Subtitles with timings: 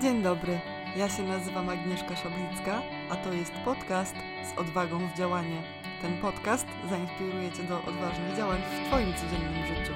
[0.00, 0.60] Dzień dobry,
[0.96, 4.14] ja się nazywam Agnieszka Szablicka, a to jest podcast
[4.54, 5.62] z odwagą w działanie.
[6.02, 9.92] Ten podcast zainspiruje Cię do odważnych działań w Twoim codziennym życiu.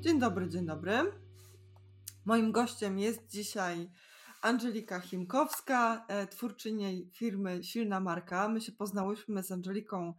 [0.00, 1.12] Dzień dobry, dzień dobry.
[2.24, 3.90] Moim gościem jest dzisiaj
[4.42, 8.48] Angelika Chimkowska, e, twórczyni firmy Silna Marka.
[8.48, 10.14] My się poznałyśmy z Angeliką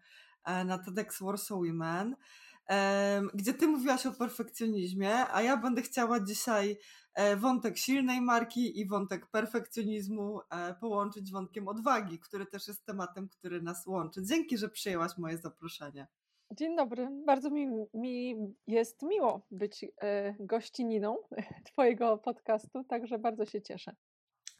[0.45, 2.15] e, na TEDx Warsaw Women,
[3.33, 6.77] gdzie ty mówiłaś o perfekcjonizmie, a ja będę chciała dzisiaj
[7.13, 10.39] e, wątek silnej marki i wątek perfekcjonizmu
[10.79, 14.23] połączyć wątkiem odwagi, który też jest tematem, który nas łączy.
[14.23, 16.07] Dzięki, że przyjęłaś moje zaproszenie.
[16.51, 18.35] Dzień dobry, bardzo mi, mi
[18.67, 19.85] jest miło być
[20.39, 21.17] gościniną
[21.73, 23.95] Twojego podcastu, także bardzo się cieszę.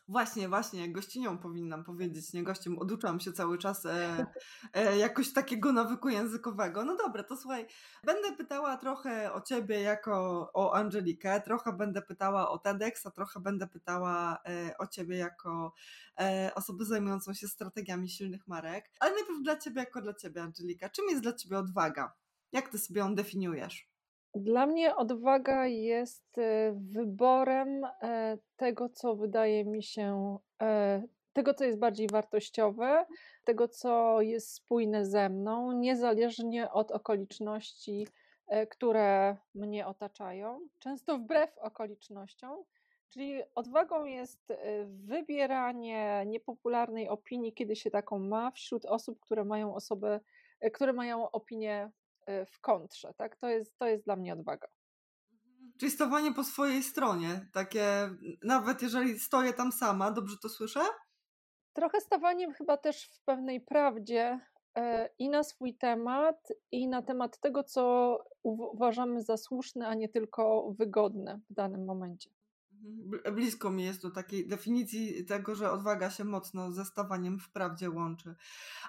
[0.09, 2.79] Właśnie, właśnie, gościnią powinnam powiedzieć, nie gościem.
[2.79, 4.25] Oduczam się cały czas e,
[4.73, 6.85] e, jakoś takiego nawyku językowego.
[6.85, 7.65] No dobra, to słuchaj,
[8.03, 10.15] będę pytała trochę o ciebie jako
[10.53, 15.73] o Angelikę, trochę będę pytała o TEDx, a trochę będę pytała e, o ciebie jako
[16.19, 18.91] e, osobę zajmującą się strategiami silnych marek.
[18.99, 20.89] Ale najpierw dla ciebie jako dla ciebie, Angelika.
[20.89, 22.13] Czym jest dla ciebie odwaga?
[22.51, 23.88] Jak ty sobie ją definiujesz?
[24.35, 31.65] Dla mnie odwaga jest e, wyborem e, tego, co wydaje mi się, e, tego, co
[31.65, 33.05] jest bardziej wartościowe,
[33.43, 38.07] tego, co jest spójne ze mną, niezależnie od okoliczności,
[38.69, 42.63] które mnie otaczają, często wbrew okolicznościom.
[43.09, 44.53] Czyli odwagą jest
[44.85, 49.75] wybieranie niepopularnej opinii, kiedy się taką ma, wśród osób, które mają
[50.73, 51.91] które mają opinię
[52.47, 53.37] w kontrze, tak?
[53.37, 54.67] To jest, to jest dla mnie odwaga.
[55.31, 55.73] Mhm.
[55.79, 58.09] Czyli stawanie po swojej stronie, takie,
[58.43, 60.81] nawet jeżeli stoję tam sama, dobrze to słyszę?
[61.73, 64.39] Trochę stawaniem chyba też w pewnej prawdzie
[64.75, 70.09] e, i na swój temat, i na temat tego, co uważamy za słuszne, a nie
[70.09, 72.29] tylko wygodne w danym momencie.
[73.31, 77.89] Blisko mi jest do takiej definicji tego, że odwaga się mocno ze stawaniem w prawdzie
[77.89, 78.35] łączy.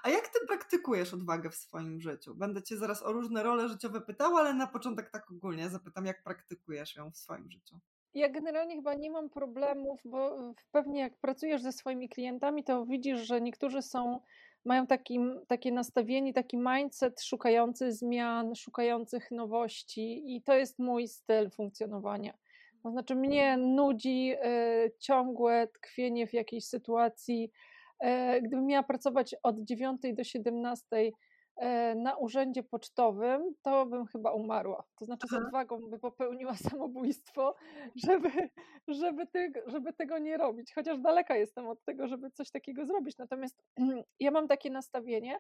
[0.03, 2.35] A jak ty praktykujesz odwagę w swoim życiu?
[2.35, 6.23] Będę cię zaraz o różne role życiowe pytała, ale na początek tak ogólnie zapytam, jak
[6.23, 7.79] praktykujesz ją w swoim życiu?
[8.15, 10.37] Ja generalnie chyba nie mam problemów, bo
[10.73, 14.21] pewnie jak pracujesz ze swoimi klientami, to widzisz, że niektórzy są,
[14.65, 21.51] mają taki, takie nastawienie, taki mindset szukający zmian, szukających nowości, i to jest mój styl
[21.51, 22.35] funkcjonowania
[22.83, 27.51] to znaczy, mnie nudzi e, ciągłe tkwienie w jakiejś sytuacji.
[28.01, 30.87] E, gdybym miała pracować od 9 do 17
[31.57, 34.85] e, na urzędzie pocztowym, to bym chyba umarła.
[34.97, 37.55] To znaczy, z odwagą by popełniła samobójstwo,
[38.07, 38.31] żeby,
[38.89, 40.75] żeby, te, żeby tego nie robić.
[40.75, 43.19] Chociaż daleka jestem od tego, żeby coś takiego zrobić.
[43.19, 43.63] Natomiast
[44.21, 45.39] ja mam takie nastawienie.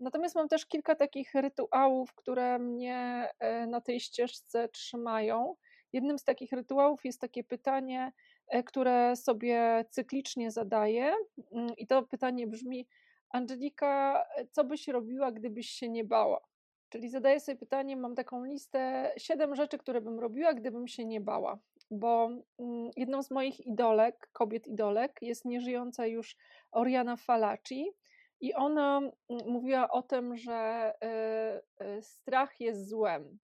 [0.00, 3.28] Natomiast mam też kilka takich rytuałów, które mnie
[3.68, 5.54] na tej ścieżce trzymają.
[5.94, 8.12] Jednym z takich rytuałów jest takie pytanie,
[8.48, 11.14] e, które sobie cyklicznie zadaję.
[11.52, 12.88] Mm, I to pytanie brzmi:
[13.30, 16.40] Angelika, co byś robiła, gdybyś się nie bała?
[16.88, 21.20] Czyli zadaję sobie pytanie, mam taką listę, siedem rzeczy, które bym robiła, gdybym się nie
[21.20, 21.58] bała.
[21.90, 26.36] Bo mm, jedną z moich idolek, kobiet idolek, jest nieżyjąca już
[26.72, 27.92] Oriana Falaci.
[28.40, 29.12] I ona mm,
[29.46, 30.54] mówiła o tym, że
[31.02, 33.38] e, e, strach jest złem.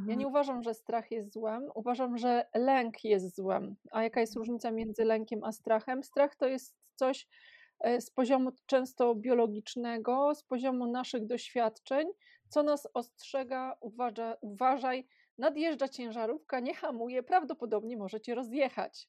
[0.00, 0.28] Ja nie mhm.
[0.28, 3.76] uważam, że strach jest złem, uważam, że lęk jest złem.
[3.90, 6.02] A jaka jest różnica między lękiem a strachem?
[6.02, 7.28] Strach to jest coś
[7.80, 12.08] e, z poziomu często biologicznego, z poziomu naszych doświadczeń,
[12.48, 15.06] co nas ostrzega, uważa, uważaj,
[15.38, 19.08] nadjeżdża ciężarówka, nie hamuje, prawdopodobnie możecie rozjechać.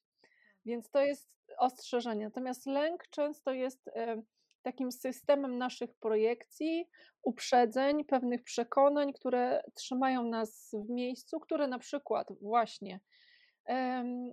[0.64, 1.28] Więc to jest
[1.58, 2.24] ostrzeżenie.
[2.24, 4.22] Natomiast lęk często jest e,
[4.62, 6.88] takim systemem naszych projekcji,
[7.22, 13.00] uprzedzeń, pewnych przekonań, które trzymają nas w miejscu, które na przykład właśnie
[13.68, 14.32] um,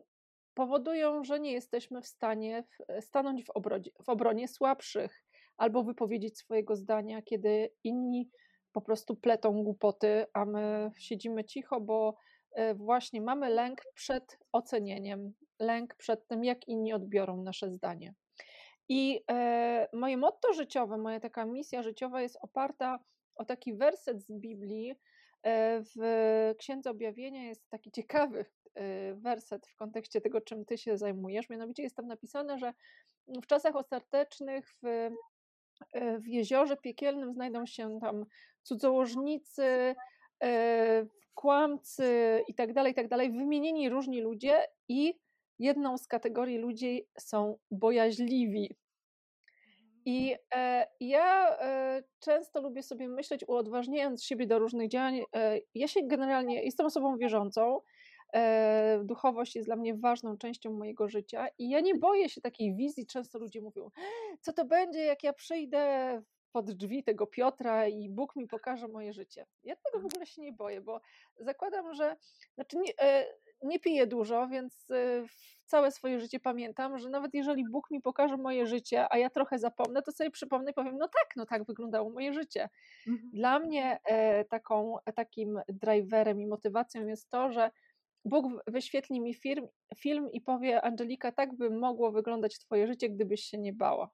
[0.54, 2.64] powodują, że nie jesteśmy w stanie
[3.00, 5.26] stanąć w, obronie, w obronie słabszych
[5.58, 8.30] albo wypowiedzieć swojego zdania, kiedy inni
[8.72, 12.18] po prostu pletą głupoty, a my siedzimy cicho, bo
[12.52, 18.14] e, właśnie mamy lęk przed ocenieniem, lęk przed tym, jak inni odbiorą nasze zdanie.
[18.90, 23.00] I e, moje motto życiowe, moja taka misja życiowa jest oparta
[23.36, 24.96] o taki werset z Biblii.
[25.44, 28.46] E, w Księdze Objawienia jest taki ciekawy
[28.76, 31.50] e, werset w kontekście tego, czym ty się zajmujesz.
[31.50, 32.74] Mianowicie jest tam napisane, że
[33.28, 35.10] w czasach ostatecznych w,
[36.20, 38.26] w jeziorze piekielnym znajdą się tam
[38.64, 39.96] cudzołożnicy,
[41.34, 45.20] kłamcy i tak dalej, i tak wymienieni różni ludzie i
[45.60, 48.76] jedną z kategorii ludzi są bojaźliwi.
[50.06, 55.22] I e, ja e, często lubię sobie myśleć, uodważniając siebie do różnych działań.
[55.36, 57.80] E, ja się generalnie jestem osobą wierzącą.
[58.34, 62.76] E, duchowość jest dla mnie ważną częścią mojego życia i ja nie boję się takiej
[62.76, 63.06] wizji.
[63.06, 63.90] Często ludzie mówią,
[64.42, 66.22] co to będzie, jak ja przyjdę
[66.52, 69.46] pod drzwi tego Piotra i Bóg mi pokaże moje życie.
[69.64, 71.02] Ja tego w ogóle się nie boję, bo
[71.40, 72.16] zakładam, że
[72.56, 73.26] znaczy nie, e,
[73.62, 75.26] nie piję dużo, więc e,
[75.66, 79.60] całe swoje życie pamiętam, że nawet jeżeli Bóg mi pokaże moje życie, a ja trochę
[79.60, 82.70] zapomnę, to sobie przypomnę i powiem, no tak, no tak wyglądało moje życie.
[83.08, 83.30] Mhm.
[83.34, 87.72] Dla mnie e, taką, takim driverem i motywacją jest to, że
[88.26, 89.68] Bóg wyświetli mi film,
[89.98, 94.10] film i powie, Angelika, tak by mogło wyglądać twoje życie, gdybyś się nie bała.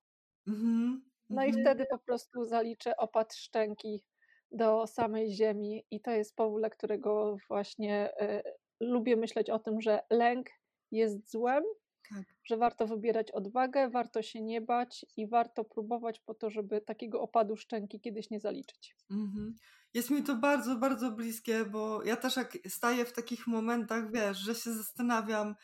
[0.48, 1.12] Mhm.
[1.30, 1.64] No i mhm.
[1.64, 4.04] wtedy po prostu zaliczę opad szczęki
[4.52, 8.44] do samej ziemi i to jest powód, dla którego właśnie y,
[8.82, 10.50] lubię myśleć o tym, że lęk
[10.92, 11.64] jest złem,
[12.10, 12.24] tak.
[12.44, 17.22] że warto wybierać odwagę, warto się nie bać i warto próbować po to, żeby takiego
[17.22, 18.96] opadu szczęki kiedyś nie zaliczyć.
[19.12, 19.56] Mhm.
[19.94, 24.38] Jest mi to bardzo, bardzo bliskie, bo ja też jak staję w takich momentach, wiesz,
[24.38, 25.56] że się zastanawiam,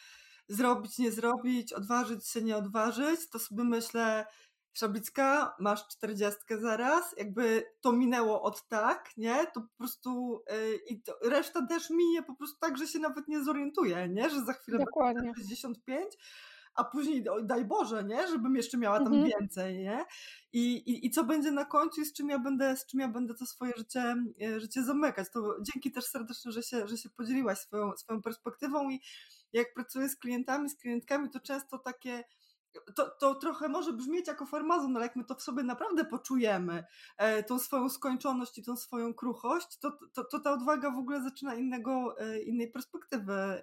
[0.48, 4.26] zrobić, nie zrobić, odważyć się, nie odważyć, to sobie myślę,
[4.78, 9.48] Szabicka, masz czterdziestkę zaraz, jakby to minęło od tak, nie?
[9.54, 13.28] To po prostu yy, i to, reszta też minie po prostu tak, że się nawet
[13.28, 14.30] nie zorientuje, nie?
[14.30, 15.22] Że za chwilę Dokładnie.
[15.22, 16.18] będzie 65,
[16.76, 18.28] a później daj Boże, nie?
[18.28, 19.32] Żebym jeszcze miała tam mhm.
[19.40, 20.06] więcej, nie?
[20.54, 23.08] I, i, I co będzie na końcu i z czym ja będę, z czym ja
[23.08, 25.28] będę to swoje życie, e, życie zamykać.
[25.34, 29.02] To dzięki też serdecznie, że się, że się podzieliłaś swoją, swoją perspektywą i
[29.54, 32.24] jak pracuję z klientami, z klientkami, to często takie
[32.96, 36.84] to, to trochę może brzmieć jako farmazon, ale jak my to w sobie naprawdę poczujemy,
[37.18, 41.22] e, tą swoją skończoność i tą swoją kruchość, to, to, to ta odwaga w ogóle
[41.22, 43.62] zaczyna innego, e, innej perspektywy.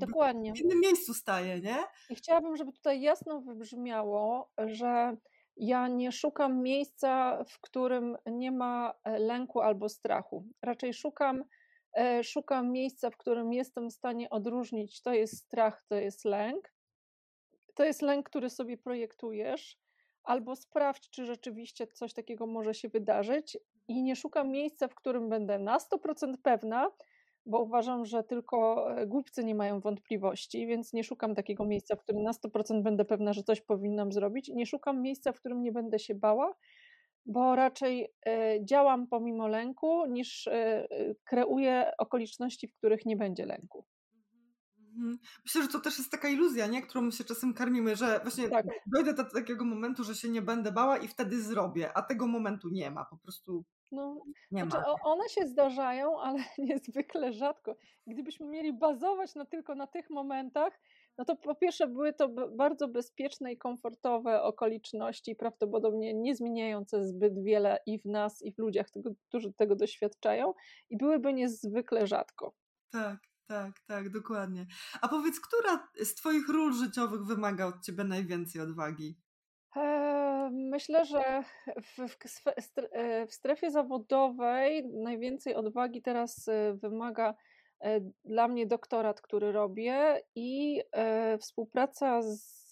[0.00, 0.52] Dokładnie.
[0.52, 1.76] W innym miejscu staje, nie?
[2.10, 5.16] I chciałabym, żeby tutaj jasno wybrzmiało, że
[5.56, 10.46] ja nie szukam miejsca, w którym nie ma e, lęku albo strachu.
[10.62, 11.44] Raczej szukam,
[12.22, 16.73] szukam miejsca, w którym jestem w stanie odróżnić, to jest strach, to jest lęk
[17.74, 19.78] to jest lęk, który sobie projektujesz,
[20.24, 23.58] albo sprawdź, czy rzeczywiście coś takiego może się wydarzyć.
[23.88, 26.90] I nie szukam miejsca, w którym będę na 100% pewna,
[27.46, 32.00] bo uważam, że tylko e, głupcy nie mają wątpliwości, więc nie szukam takiego miejsca, w
[32.02, 34.48] którym na 100% będę pewna, że coś powinnam zrobić.
[34.48, 36.54] Nie szukam miejsca, w którym nie będę się bała,
[37.26, 40.88] bo raczej e, działam pomimo lęku, niż e,
[41.24, 43.84] kreuję okoliczności, w których nie będzie lęku.
[44.96, 45.18] Mhm.
[45.44, 46.82] Myślę, że to też jest taka iluzja, nie?
[46.82, 48.66] którą my się czasem karmimy, że właśnie tak.
[48.86, 52.68] dojdę do takiego momentu, że się nie będę bała i wtedy zrobię, a tego momentu
[52.68, 54.20] nie ma, po prostu no,
[54.50, 54.94] nie znaczy, ma.
[55.02, 57.76] One się zdarzają, ale niezwykle rzadko.
[58.06, 60.80] Gdybyśmy mieli bazować na, tylko na tych momentach,
[61.18, 67.42] no to po pierwsze były to bardzo bezpieczne i komfortowe okoliczności, prawdopodobnie nie zmieniające zbyt
[67.42, 70.54] wiele i w nas, i w ludziach, tego, którzy tego doświadczają,
[70.90, 72.54] i byłyby niezwykle rzadko.
[72.90, 73.33] Tak.
[73.46, 74.66] Tak, tak, dokładnie.
[75.00, 79.18] A powiedz, która z Twoich ról życiowych wymaga od Ciebie najwięcej odwagi?
[79.76, 81.42] Eee, myślę, że
[81.82, 82.00] w,
[82.92, 87.34] e, w, strefie zawodowej najwięcej odwagi teraz e, wymaga
[87.80, 90.80] e, dla mnie doktorat, który robię i
[91.38, 92.70] współpraca z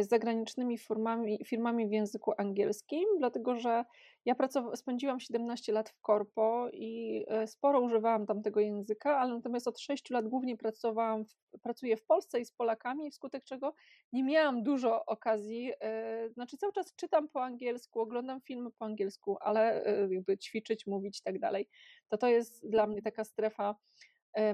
[0.00, 3.84] zagranicznymi firmami, firmami w języku angielskim, dlatego że
[4.24, 4.34] ja
[4.74, 9.78] spędziłam 17 lat w korpo i e, sporo używałam tam tego języka, ale natomiast od
[9.78, 13.74] 6 lat głównie pracowałam, w, pracuję w Polsce i z Polakami, wskutek czego
[14.12, 19.36] nie miałam dużo okazji, e, znaczy cały czas czytam po angielsku, oglądam filmy po angielsku,
[19.40, 21.68] ale e, jakby ćwiczyć, mówić i tak dalej.
[22.08, 23.76] To to jest dla mnie taka strefa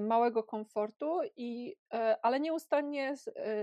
[0.01, 1.75] małego komfortu, i,
[2.21, 3.15] ale nieustannie,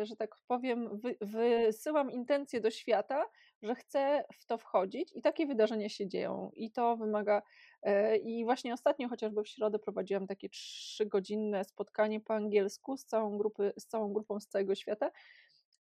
[0.02, 3.24] że tak powiem, wysyłam intencje do świata,
[3.62, 7.42] że chcę w to wchodzić i takie wydarzenia się dzieją i to wymaga
[7.82, 13.38] e, i właśnie ostatnio chociażby w środę prowadziłam takie trzygodzinne spotkanie po angielsku z całą,
[13.38, 15.10] grupy, z całą grupą z całego świata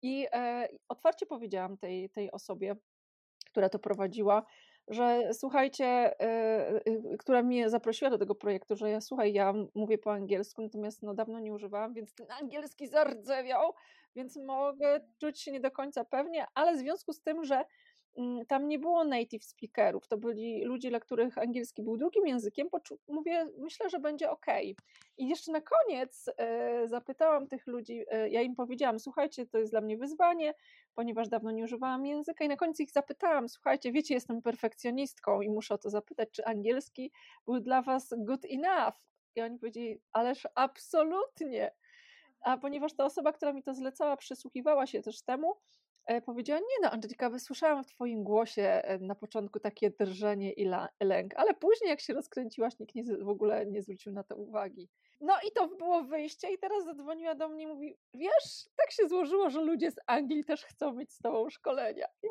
[0.01, 2.75] i e, otwarcie powiedziałam tej, tej osobie,
[3.45, 4.45] która to prowadziła,
[4.87, 6.15] że słuchajcie,
[6.85, 11.03] yy, która mnie zaprosiła do tego projektu, że ja słuchaj, ja mówię po angielsku, natomiast
[11.03, 13.73] no dawno nie używałam, więc ten angielski zardzewiał,
[14.15, 17.65] więc mogę czuć się nie do końca pewnie, ale w związku z tym, że
[18.47, 22.67] tam nie było native speakerów, to byli ludzie, dla których angielski był drugim językiem,
[23.07, 24.45] mówię, myślę, że będzie ok.
[25.17, 29.71] I jeszcze na koniec e, zapytałam tych ludzi, e, ja im powiedziałam, słuchajcie, to jest
[29.71, 30.53] dla mnie wyzwanie,
[30.95, 35.49] ponieważ dawno nie używałam języka i na końcu ich zapytałam, słuchajcie, wiecie, jestem perfekcjonistką i
[35.49, 37.11] muszę o to zapytać, czy angielski
[37.45, 38.95] był dla was good enough?
[39.35, 41.71] I oni powiedzieli, ależ absolutnie
[42.41, 45.55] a ponieważ ta osoba, która mi to zlecała, przysłuchiwała się też temu,
[46.25, 50.65] powiedziała, nie no Angelika, wysłyszałam w twoim głosie e, na początku takie drżenie i
[51.01, 54.89] lęk, ale później jak się rozkręciłaś, nikt nie, w ogóle nie zwrócił na to uwagi.
[55.21, 59.07] No i to było wyjście i teraz zadzwoniła do mnie i mówi, wiesz, tak się
[59.07, 62.05] złożyło, że ludzie z Anglii też chcą mieć z tobą szkolenia.
[62.23, 62.29] Ja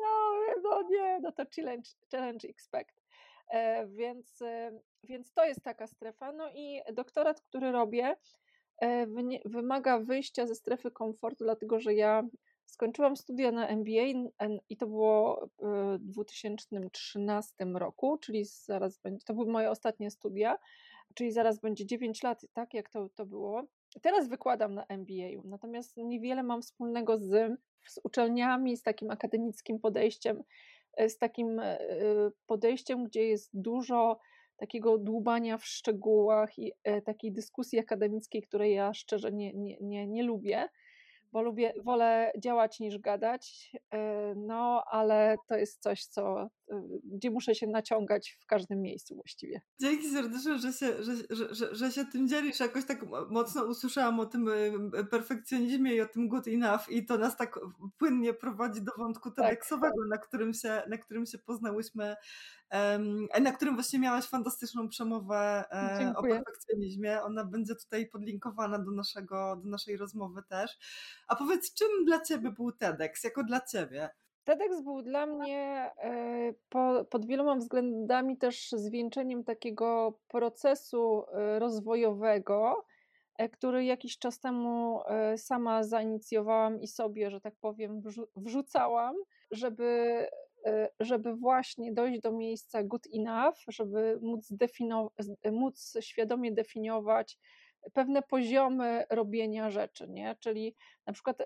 [0.63, 3.01] no nie, no to challenge, challenge expect.
[3.49, 4.71] E, więc, e,
[5.03, 6.31] więc to jest taka strefa.
[6.31, 8.15] No i doktorat, który robię,
[8.81, 9.07] e,
[9.45, 12.23] wymaga wyjścia ze strefy komfortu, dlatego że ja
[12.67, 14.29] skończyłam studia na MBA
[14.69, 20.57] i to było w 2013 roku, czyli zaraz będzie, to były moje ostatnie studia
[21.13, 23.63] czyli zaraz będzie 9 lat, tak jak to, to było.
[24.01, 30.43] Teraz wykładam na MBA, natomiast niewiele mam wspólnego z, z uczelniami, z takim akademickim podejściem,
[30.93, 31.77] e, z takim e,
[32.45, 34.19] podejściem, gdzie jest dużo
[34.57, 40.07] takiego dłubania w szczegółach i e, takiej dyskusji akademickiej, której ja szczerze nie, nie, nie,
[40.07, 40.69] nie lubię
[41.31, 46.47] bo lubię, wolę działać niż gadać, e, no ale to jest coś, co,
[47.03, 49.61] gdzie muszę się naciągać w każdym miejscu właściwie.
[49.79, 52.59] Dzięki serdecznie, że się, że, że, że, że się tym dzielisz.
[52.59, 54.49] Jakoś tak mocno usłyszałam o tym
[54.93, 57.59] e, perfekcjonizmie i o tym good enough i to nas tak
[57.97, 60.09] płynnie prowadzi do wątku tak, TEDxowego, tak.
[60.09, 62.15] na, którym się, na którym się poznałyśmy
[63.41, 65.63] na którym właśnie miałaś fantastyczną przemowę
[65.99, 66.13] Dziękuję.
[66.15, 67.21] o perfekcjonizmie.
[67.21, 70.77] Ona będzie tutaj podlinkowana do, naszego, do naszej rozmowy też.
[71.27, 74.09] A powiedz, czym dla Ciebie był TEDx, jako dla Ciebie?
[74.47, 82.85] TEDx był dla mnie e, pod wieloma względami też zwieńczeniem takiego procesu e, rozwojowego,
[83.37, 85.01] e, który jakiś czas temu
[85.37, 88.01] sama zainicjowałam i sobie, że tak powiem,
[88.35, 89.15] wrzucałam,
[89.51, 90.25] żeby
[90.99, 94.53] żeby właśnie dojść do miejsca good enough, żeby móc,
[95.51, 97.39] móc świadomie definiować
[97.93, 100.35] pewne poziomy robienia rzeczy, nie?
[100.39, 100.75] Czyli
[101.05, 101.37] na przykład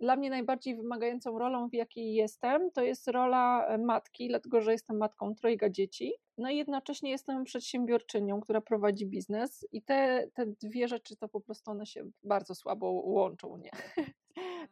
[0.00, 4.72] dla mnie najbardziej wymagającą rolą, w jakiej jestem, to jest rola e, matki, dlatego że
[4.72, 6.12] jestem matką trojga dzieci.
[6.38, 11.40] No i jednocześnie jestem przedsiębiorczynią, która prowadzi biznes i te, te dwie rzeczy to po
[11.40, 13.70] prostu one się bardzo słabo łączą, nie?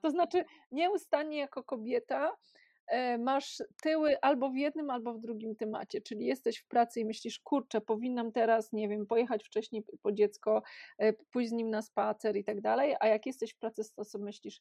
[0.02, 2.36] To znaczy nieustannie jako kobieta
[3.18, 7.40] masz tyły albo w jednym, albo w drugim temacie, czyli jesteś w pracy i myślisz,
[7.40, 10.62] kurczę, powinnam teraz, nie wiem, pojechać wcześniej po dziecko,
[10.98, 14.04] e, pójść z nim na spacer i tak dalej, a jak jesteś w pracy, to
[14.04, 14.60] sobie myślisz,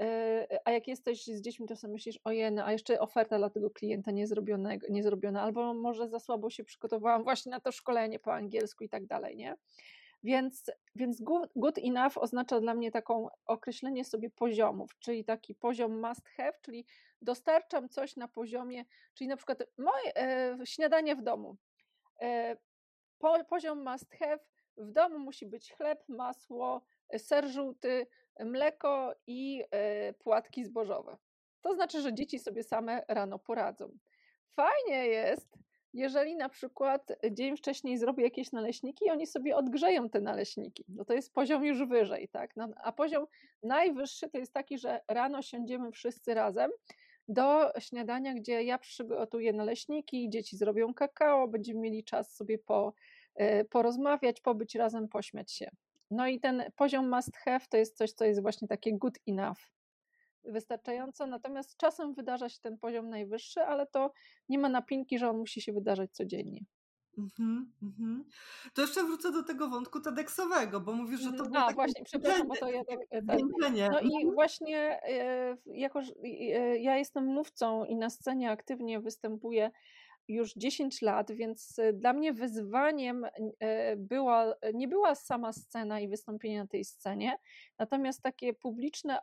[0.00, 3.70] e, a jak jesteś z dziećmi, to sobie myślisz, ojej, a jeszcze oferta dla tego
[3.70, 8.84] klienta niezrobionego, niezrobiona, albo może za słabo się przygotowałam właśnie na to szkolenie po angielsku
[8.84, 9.54] i tak dalej, nie?
[10.22, 16.00] Więc, więc good, good enough oznacza dla mnie taką określenie sobie poziomów, czyli taki poziom
[16.00, 16.86] must have, czyli
[17.22, 21.56] dostarczam coś na poziomie, czyli na przykład moje e, śniadanie w domu.
[22.20, 22.56] E,
[23.18, 24.38] po, poziom must have,
[24.76, 26.82] w domu musi być chleb, masło,
[27.18, 28.06] ser żółty,
[28.40, 31.16] mleko i e, płatki zbożowe.
[31.60, 33.98] To znaczy, że dzieci sobie same rano poradzą.
[34.48, 35.58] Fajnie jest,
[35.94, 41.04] jeżeli na przykład dzień wcześniej zrobię jakieś naleśniki i oni sobie odgrzeją te naleśniki, no
[41.04, 42.56] to jest poziom już wyżej, tak?
[42.56, 43.26] No, a poziom
[43.62, 46.70] najwyższy to jest taki, że rano siądziemy wszyscy razem
[47.28, 52.94] do śniadania, gdzie ja przygotuję naleśniki, dzieci zrobią kakao, będziemy mieli czas sobie po,
[53.34, 55.70] e, porozmawiać, pobyć razem, pośmiać się.
[56.10, 59.58] No i ten poziom must have to jest coś, co jest właśnie takie good enough
[60.44, 64.12] wystarczająco, natomiast czasem wydarza się ten poziom najwyższy, ale to
[64.48, 66.64] nie ma napinki, że on musi się wydarzać codziennie.
[67.18, 68.24] Mm-hmm, mm-hmm.
[68.74, 71.50] To jeszcze wrócę do tego wątku TEDxowego, bo mówisz, że to mhm.
[71.50, 72.98] było A, właśnie, przepraszam, bo to ja tak...
[73.10, 73.38] E, tak.
[73.92, 74.34] No i mhm.
[74.34, 79.70] właśnie, e, jako że e, ja jestem mówcą i na scenie aktywnie występuję
[80.32, 83.26] już 10 lat, więc dla mnie wyzwaniem
[83.96, 87.38] była, nie była sama scena i wystąpienie na tej scenie,
[87.78, 89.18] natomiast takie publiczne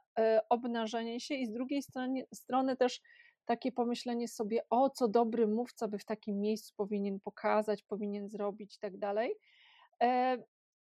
[0.50, 3.01] obnażenie się i z drugiej strony, strony też
[3.46, 8.75] takie pomyślenie sobie, o co dobry mówca by w takim miejscu powinien pokazać, powinien zrobić
[8.75, 9.36] i tak dalej.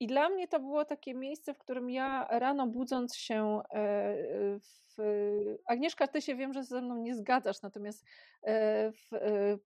[0.01, 4.15] E, I dla mnie to było takie miejsce, w którym ja rano budząc się e,
[4.59, 4.97] w...
[5.67, 8.05] Agnieszka, ty się wiem, że ze mną nie zgadzasz, natomiast
[8.43, 9.11] e, w,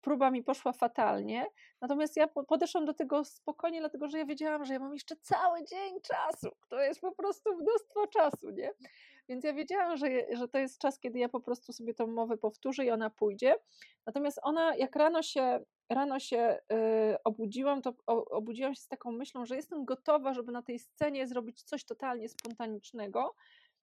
[0.01, 1.47] próba mi poszła fatalnie.
[1.81, 5.65] Natomiast ja podeszłam do tego spokojnie, dlatego że ja wiedziałam, że ja mam jeszcze cały
[5.65, 6.49] dzień czasu.
[6.69, 8.71] To jest po prostu mnóstwo czasu, nie?
[9.29, 12.37] Więc ja wiedziałam, że, że to jest czas, kiedy ja po prostu sobie tą mowę
[12.37, 13.55] powtórzę i ona pójdzie.
[14.07, 15.61] Natomiast ona, jak rano się,
[15.91, 17.95] rano się yy, obudziłam, to
[18.31, 22.29] obudziłam się z taką myślą, że jestem gotowa, żeby na tej scenie zrobić coś totalnie
[22.29, 23.35] spontanicznego.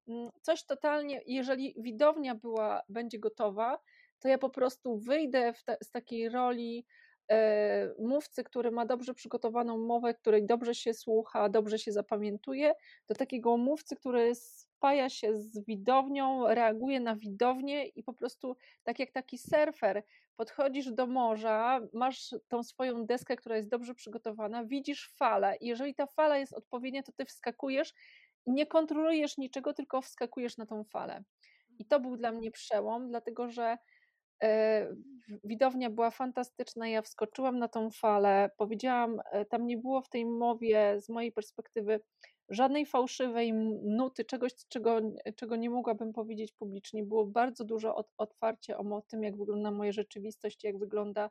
[0.07, 3.79] Mm, coś totalnie, jeżeli widownia była, będzie gotowa,
[4.19, 6.85] to ja po prostu wyjdę te, z takiej roli
[7.31, 12.73] e, mówcy, który ma dobrze przygotowaną mowę, której dobrze się słucha, dobrze się zapamiętuje,
[13.07, 18.57] do takiego mówcy, który jest spaja się z widownią, reaguje na widownię i po prostu
[18.84, 20.03] tak jak taki surfer,
[20.36, 25.96] podchodzisz do morza, masz tą swoją deskę, która jest dobrze przygotowana, widzisz falę i jeżeli
[25.96, 27.93] ta fala jest odpowiednia, to ty wskakujesz,
[28.46, 31.24] nie kontrolujesz niczego, tylko wskakujesz na tą falę.
[31.79, 33.77] I to był dla mnie przełom, dlatego że
[34.43, 34.88] e,
[35.43, 36.88] widownia była fantastyczna.
[36.88, 41.31] Ja wskoczyłam na tą falę, powiedziałam, e, tam nie było w tej mowie z mojej
[41.31, 42.00] perspektywy
[42.49, 45.01] żadnej fałszywej nuty, czegoś, czego,
[45.35, 47.03] czego nie mogłabym powiedzieć publicznie.
[47.03, 51.29] Było bardzo dużo otwarcie o tym, jak wygląda moja rzeczywistość, jak wygląda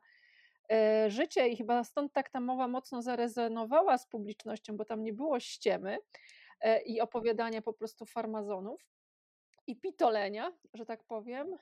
[0.71, 5.13] e, życie i chyba stąd tak ta mowa mocno zarezonowała z publicznością, bo tam nie
[5.13, 5.97] było ściemy
[6.85, 8.87] i opowiadania po prostu farmazonów
[9.67, 11.57] i pitolenia, że tak powiem.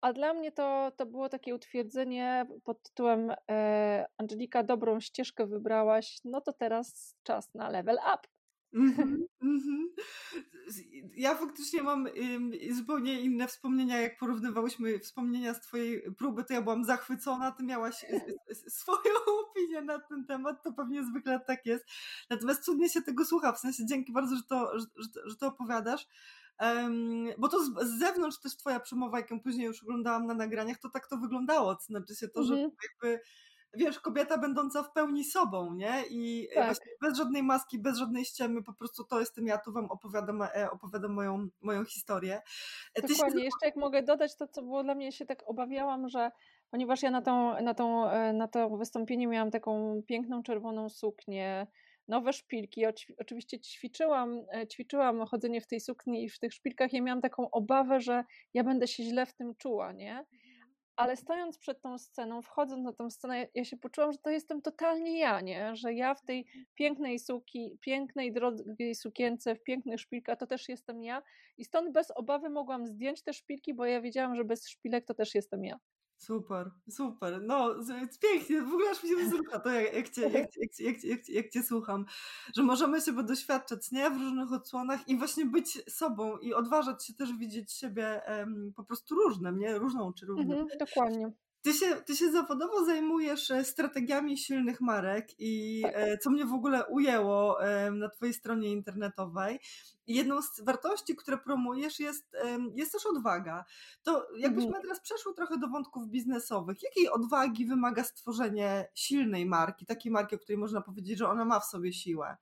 [0.00, 6.20] A dla mnie to, to było takie utwierdzenie pod tytułem e, Angelika, dobrą ścieżkę wybrałaś,
[6.24, 8.37] no to teraz czas na level up.
[8.74, 9.86] Mm-hmm, mm-hmm.
[11.16, 12.08] Ja faktycznie mam
[12.70, 18.06] zupełnie inne wspomnienia, jak porównywałyśmy wspomnienia z twojej próby, to ja byłam zachwycona, ty miałaś
[18.80, 19.14] swoją
[19.48, 21.84] opinię na ten temat, to pewnie zwykle tak jest.
[22.30, 24.86] Natomiast cudnie się tego słucha, w sensie dzięki bardzo, że to, że,
[25.24, 26.06] że to opowiadasz.
[26.60, 30.34] Um, bo to z, z, zewnątrz też twoja przemowa, jak ją później już oglądałam na
[30.34, 31.74] nagraniach, to tak to wyglądało.
[31.74, 33.20] To znaczy się to, że jakby
[33.74, 36.02] wiesz, kobieta będąca w pełni sobą, nie?
[36.10, 36.64] I tak.
[36.64, 40.42] właśnie bez żadnej maski, bez żadnej ściemy, po prostu to jestem ja, tu wam opowiadam,
[40.42, 42.40] e, opowiadam moją, moją historię.
[42.94, 43.44] E, Dokładnie, się...
[43.44, 46.30] jeszcze jak mogę dodać to, co było dla mnie, się tak obawiałam, że
[46.70, 51.66] ponieważ ja na, tą, na, tą, e, na to wystąpienie miałam taką piękną czerwoną suknię,
[52.08, 52.82] nowe szpilki.
[53.18, 56.92] Oczywiście ćwiczyłam, ćwiczyłam chodzenie w tej sukni i w tych szpilkach.
[56.92, 60.24] Ja miałam taką obawę, że ja będę się źle w tym czuła, nie?
[60.98, 64.62] Ale stojąc przed tą sceną, wchodząc na tą scenę, ja się poczułam, że to jestem
[64.62, 65.76] totalnie ja, nie?
[65.76, 71.02] Że ja w tej pięknej suki, pięknej, drogiej sukience, w pięknych szpilkach, to też jestem
[71.02, 71.22] ja.
[71.58, 75.14] I stąd bez obawy mogłam zdjąć te szpilki, bo ja wiedziałam, że bez szpilek to
[75.14, 75.78] też jestem ja.
[76.18, 77.42] Super, super.
[77.42, 77.74] No,
[78.22, 78.62] pięknie.
[78.62, 81.62] W ogóle aż mi się wzrusza to, jak, jak, cię, jak, jak, jak, jak, cię
[81.62, 82.04] słucham.
[82.56, 84.10] Że możemy się doświadczać, nie?
[84.10, 88.84] W różnych odsłonach i właśnie być sobą i odważać się też widzieć siebie um, po
[88.84, 89.78] prostu różnym, nie?
[89.78, 90.52] Różną czy różną.
[90.52, 91.32] Mhm, dokładnie.
[91.62, 95.92] Ty się, ty się zawodowo zajmujesz e, strategiami silnych marek i tak.
[95.94, 97.58] E, co mnie w ogóle ujęło
[97.92, 99.60] na twojej stronie internetowej.
[100.06, 102.36] Jedną z wartości, które promujesz jest,
[102.74, 103.64] jest też odwaga.
[104.02, 104.82] To jakbyśmy mhm.
[104.82, 106.82] teraz przeszły trochę do wątków biznesowych.
[106.82, 111.60] Jakiej odwagi wymaga stworzenie silnej marki, takiej marki, o której można powiedzieć, że ona ma
[111.60, 112.36] w sobie siłę?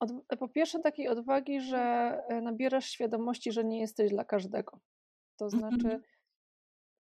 [0.00, 1.78] Od, po pierwsze takiej odwagi, że
[2.28, 4.80] e, nabierasz świadomości, że nie jesteś dla każdego.
[5.36, 6.02] To znaczy, mhm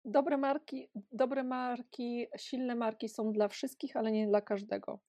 [0.08, 5.00] dobre marki, dobre marki, silne marki są dla wszystkich, ale nie dla każdego.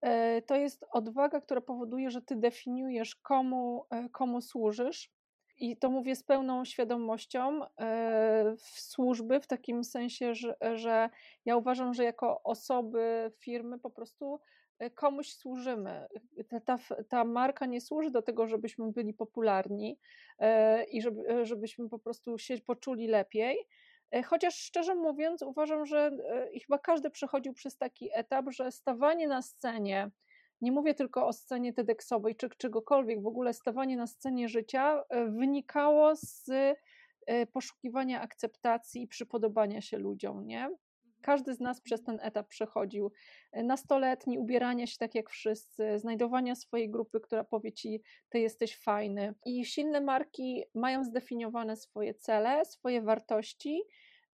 [0.00, 5.10] E, to jest odwaga, która powoduje, że ty definiujesz, komu, e, komu służysz.
[5.58, 11.10] I to mówię z pełną świadomością e, w służby, w takim sensie, że, że
[11.44, 14.40] ja uważam, że jako osoby, firmy po prostu
[14.94, 16.06] komuś służymy.
[16.48, 19.98] Ta, ta, ta, marka nie służy do tego, żebyśmy byli popularni
[20.90, 23.56] i żeby, żebyśmy po prostu się poczuli lepiej,
[24.24, 26.10] chociaż szczerze mówiąc, uważam, że
[26.54, 30.10] e, chyba każdy przechodził przez taki etap, że stawanie na scenie,
[30.60, 35.26] nie mówię tylko o scenie TEDxowej czy czegokolwiek, w ogóle stawanie na scenie życia e,
[35.26, 36.50] wynikało z
[37.52, 40.70] poszukiwania akceptacji i przypodobania się ludziom, nie?
[41.22, 43.12] Każdy z nas przez ten etap przechodził.
[43.52, 49.34] Nastoletni, ubierania się tak jak wszyscy, znajdowania swojej grupy, która powie ci, ty jesteś fajny.
[49.46, 53.82] I silne marki mają zdefiniowane swoje cele, swoje wartości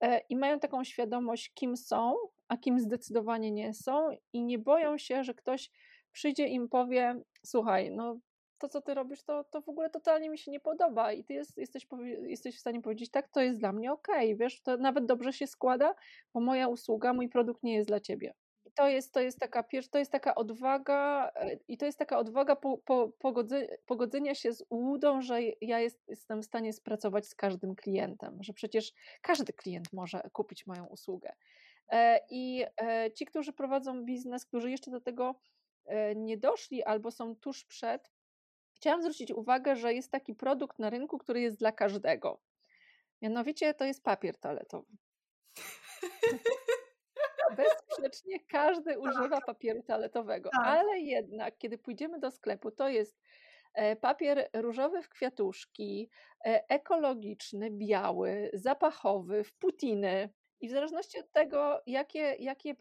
[0.02, 2.16] e, i mają taką świadomość, kim są,
[2.48, 5.72] a kim zdecydowanie nie są, i nie boją się, że ktoś
[6.12, 8.20] przyjdzie im powie: Słuchaj, no
[8.62, 11.34] to, co ty robisz, to, to w ogóle totalnie mi się nie podoba i ty
[11.34, 11.88] jest, jesteś,
[12.22, 15.48] jesteś w stanie powiedzieć, tak, to jest dla mnie ok, wiesz, to nawet dobrze się
[15.48, 15.96] składa,
[16.34, 18.34] bo moja usługa, mój produkt nie jest dla ciebie.
[18.76, 22.56] to jest, to jest taka to jest taka odwaga e, i to jest taka odwaga
[22.56, 23.12] po, po,
[23.86, 28.54] pogodzenia się z ułudą, że ja jest, jestem w stanie spracować z każdym klientem, że
[28.54, 31.34] przecież każdy klient może kupić moją usługę.
[31.90, 35.36] E, I e, ci, którzy prowadzą biznes, którzy jeszcze do tego
[36.16, 38.12] nie doszli albo są tuż przed,
[38.82, 42.42] chciałam zwrócić uwagę, że jest taki produkt na rynku, który jest dla każdego.
[43.22, 44.98] Mianowicie to jest papier toaletowy.
[47.58, 49.02] Bezsprzecznie każdy tak.
[49.02, 50.66] używa papieru toaletowego, tak.
[50.66, 53.20] ale jednak, kiedy pójdziemy do sklepu, to jest
[53.74, 56.10] e, papier różowy w kwiatuszki,
[56.46, 60.30] e, ekologiczny, biały, zapachowy, w putiny.
[60.60, 62.76] I w zależności od tego, jakie, jakie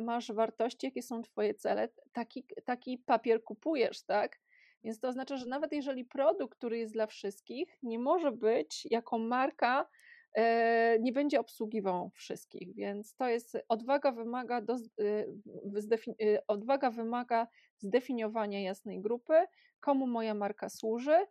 [0.00, 4.40] masz wartości, jakie są Twoje cele, taki, taki papier kupujesz, tak?
[4.84, 9.18] Więc to oznacza, że nawet jeżeli produkt, który jest dla wszystkich, nie może być jako
[9.18, 9.86] marka,
[10.34, 12.74] e, nie będzie obsługiwał wszystkich.
[12.74, 17.46] Więc to jest odwaga wymaga, do, e, odwaga wymaga
[17.78, 19.34] zdefiniowania jasnej grupy,
[19.80, 21.26] komu moja marka służy,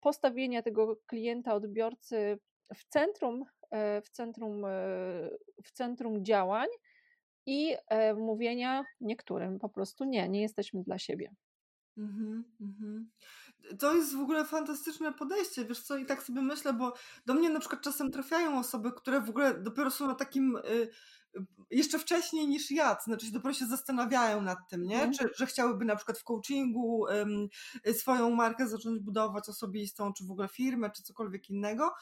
[0.00, 2.38] postawienia tego klienta, odbiorcy
[2.74, 3.44] w centrum,
[4.02, 4.62] w centrum,
[5.64, 6.68] w centrum działań
[7.46, 7.76] i
[8.16, 11.30] mówienia niektórym po prostu nie, nie jesteśmy dla siebie.
[11.98, 13.10] Mhm, mhm.
[13.78, 16.94] To jest w ogóle fantastyczne podejście, wiesz co, i tak sobie myślę, bo
[17.26, 20.88] do mnie na przykład czasem trafiają osoby, które w ogóle dopiero są na takim y,
[21.70, 25.02] jeszcze wcześniej niż ja, to znaczy się dopiero się zastanawiają nad tym, nie?
[25.02, 25.12] Mm.
[25.12, 27.06] Czy, że chciałyby na przykład w coachingu
[27.92, 31.94] swoją markę zacząć budować osobistą, czy w ogóle firmę, czy cokolwiek innego.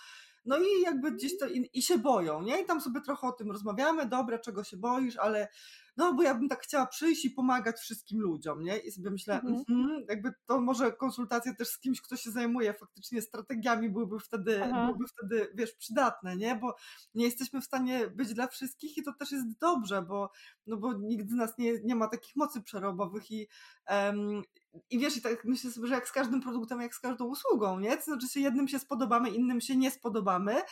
[0.44, 2.62] No i jakby gdzieś to i, i, się boją, nie?
[2.62, 5.48] I tam sobie trochę o tym rozmawiamy, dobra, czego się boisz, ale
[5.96, 8.78] no bo ja bym tak chciała przyjść i pomagać wszystkim ludziom, nie?
[8.78, 9.64] I sobie myślę, mhm.
[9.68, 14.60] Mm, jakby to może konsultacje też z kimś, kto się zajmuje faktycznie strategiami byłyby wtedy,
[14.86, 16.56] byłyby wtedy, wiesz, przydatne, nie?
[16.56, 16.76] Bo
[17.14, 20.30] nie jesteśmy w stanie być dla wszystkich i to też jest dobrze, bo,
[20.66, 23.46] no bo nikt z nas nie, nie ma takich mocy przerobowych i,
[23.90, 24.42] um,
[24.90, 27.80] i wiesz, i tak myślę sobie, że jak z każdym produktem, jak z każdą usługą,
[27.80, 27.96] nie?
[27.96, 30.62] To znaczy się jednym się spodobamy, innym się nie spodobamy,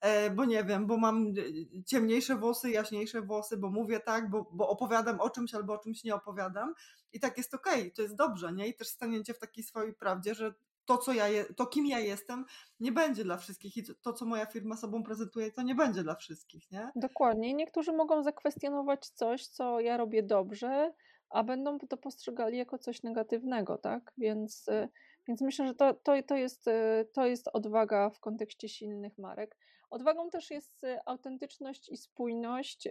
[0.00, 4.50] e, bo nie wiem, bo mam e, ciemniejsze włosy, jaśniejsze włosy, bo mówię tak, bo,
[4.52, 6.74] bo opowiadam o czymś albo o czymś nie opowiadam
[7.12, 8.68] i tak jest okej, okay, to jest dobrze, nie?
[8.68, 12.00] I też staniecie w takiej swojej prawdzie, że to, co ja je, to kim ja
[12.00, 12.44] jestem,
[12.80, 16.14] nie będzie dla wszystkich i to, co moja firma sobą prezentuje, to nie będzie dla
[16.14, 16.90] wszystkich, nie?
[16.96, 17.54] Dokładnie.
[17.54, 20.92] Niektórzy mogą zakwestionować coś, co ja robię dobrze,
[21.34, 24.12] a będą to postrzegali jako coś negatywnego, tak?
[24.18, 24.88] Więc, y,
[25.28, 29.56] więc myślę, że to, to, to, jest, y, to jest odwaga w kontekście silnych marek.
[29.90, 32.88] Odwagą też jest y, autentyczność i spójność.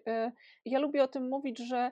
[0.65, 1.91] Ja lubię o tym mówić, że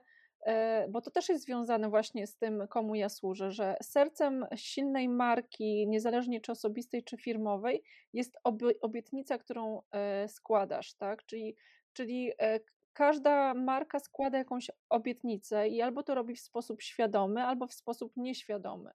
[0.89, 5.87] bo to też jest związane właśnie z tym, komu ja służę, że sercem silnej marki,
[5.87, 7.83] niezależnie czy osobistej, czy firmowej,
[8.13, 8.37] jest
[8.81, 9.81] obietnica, którą
[10.27, 11.25] składasz, tak?
[11.25, 11.55] Czyli,
[11.93, 12.31] czyli
[12.93, 18.17] każda marka składa jakąś obietnicę i albo to robi w sposób świadomy, albo w sposób
[18.17, 18.91] nieświadomy.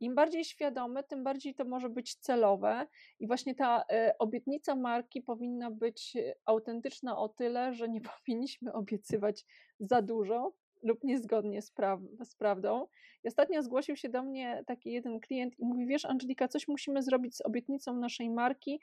[0.00, 2.86] Im bardziej świadomy, tym bardziej to może być celowe,
[3.18, 9.46] i właśnie ta e, obietnica marki powinna być autentyczna o tyle, że nie powinniśmy obiecywać
[9.80, 12.86] za dużo lub niezgodnie z, pra z prawdą.
[13.24, 17.02] I ostatnio zgłosił się do mnie taki jeden klient i mówi: Wiesz, Angelika, coś musimy
[17.02, 18.80] zrobić z obietnicą naszej marki,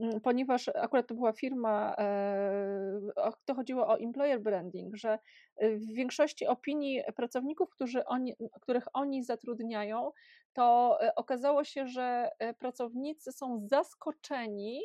[0.00, 5.18] Mm, ponieważ akurat to była firma, e, to chodziło o employer branding, że
[5.60, 7.70] w większości opinii pracowników,
[8.06, 10.10] oni, których oni zatrudniają,
[10.52, 14.80] to e, okazało się, że e, pracownicy są zaskoczeni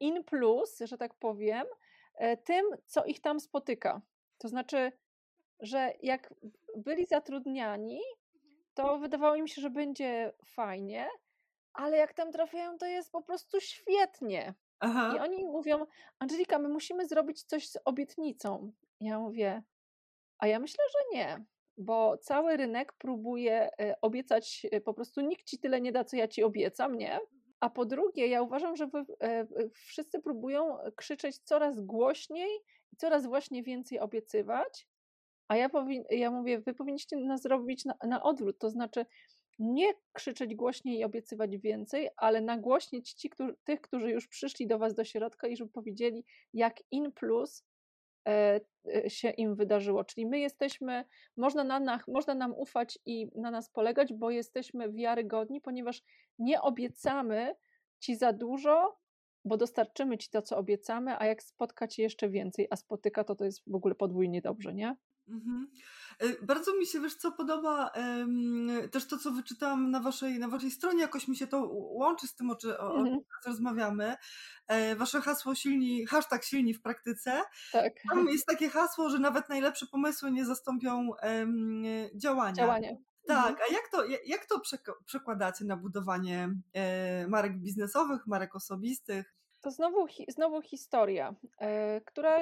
[0.00, 1.66] in plus, że tak powiem,
[2.44, 4.00] tym, co ich tam spotyka.
[4.38, 4.92] To znaczy,
[5.62, 6.34] że jak
[6.76, 8.00] byli zatrudniani,
[8.74, 11.08] to wydawało im się, że będzie fajnie,
[11.72, 14.54] ale jak tam trafiają, to jest po prostu świetnie.
[14.80, 15.14] Aha.
[15.16, 15.86] I oni mówią,
[16.18, 18.72] Angelika, my musimy zrobić coś z obietnicą.
[19.00, 19.62] Ja mówię,
[20.38, 21.44] a ja myślę, że nie,
[21.76, 26.16] bo cały rynek próbuje e, obiecać, e, po prostu nikt ci tyle nie da, co
[26.16, 27.20] ja ci obiecam, nie?
[27.60, 32.50] A po drugie, ja uważam, że wy, e, wszyscy próbują krzyczeć coraz głośniej
[32.92, 34.86] i coraz właśnie więcej obiecywać,
[35.52, 35.68] a ja,
[36.10, 39.06] ja mówię, wy powinniście nas zrobić na, na odwrót, to znaczy
[39.58, 43.30] nie krzyczeć głośniej i obiecywać więcej, ale nagłośnić ci,
[43.64, 47.64] tych, którzy już przyszli do Was do środka i żeby powiedzieli, jak in plus
[48.28, 48.60] e,
[48.94, 50.04] e, się im wydarzyło.
[50.04, 51.04] Czyli my jesteśmy,
[51.36, 56.02] można, na, na, można nam ufać i na nas polegać, bo jesteśmy wiarygodni, ponieważ
[56.38, 57.54] nie obiecamy
[58.00, 58.98] Ci za dużo,
[59.44, 63.34] bo dostarczymy Ci to, co obiecamy, a jak spotka Ci jeszcze więcej, a spotyka, to
[63.34, 64.96] to jest w ogóle podwójnie dobrze, nie?
[65.28, 65.70] Mhm.
[66.18, 67.90] E, bardzo mi się, wiesz co, podoba
[68.90, 72.34] też to, co wyczytałam na waszej, na waszej stronie, jakoś mi się to łączy z
[72.34, 73.18] tym, o, czym mhm.
[73.46, 74.16] rozmawiamy.
[74.68, 77.42] E, wasze hasło silni, hashtag silni w praktyce.
[77.72, 77.92] Tak.
[78.10, 81.10] Tam jest takie hasło, że nawet najlepsze pomysły nie zastąpią
[82.14, 82.54] działania.
[82.54, 82.96] Działanie.
[83.26, 83.68] Tak, mhm.
[83.70, 84.60] a jak to, jak to
[85.06, 89.34] przekładacie na budowanie e, marek biznesowych, marek osobistych?
[89.62, 92.40] To znowu, znowu historia, e, która,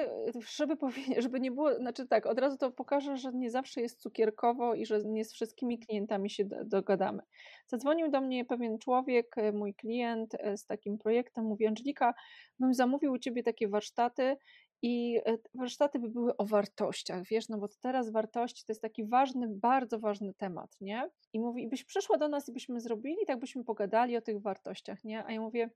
[0.56, 0.76] żeby,
[1.24, 4.86] żeby nie było, znaczy tak, od razu to pokażę, że nie zawsze jest cukierkowo i
[4.86, 7.22] że nie z wszystkimi klientami się dogadamy.
[7.66, 12.14] Zadzwonił do mnie pewien człowiek, e, mój klient e, z takim projektem, mówi Angelika,
[12.58, 14.36] bym zamówił u Ciebie takie warsztaty
[14.82, 15.20] i
[15.54, 19.98] warsztaty by były o wartościach, wiesz, no bo teraz wartości to jest taki ważny, bardzo
[19.98, 21.10] ważny temat, nie?
[21.32, 25.04] I mówi, byś przyszła do nas i byśmy zrobili, tak byśmy pogadali o tych wartościach,
[25.04, 25.24] nie?
[25.24, 25.70] A ja mówię,